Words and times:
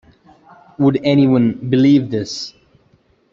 Would 0.79 0.99
any 1.03 1.27
one 1.27 1.69
believe 1.69 2.09
this? 2.09 2.55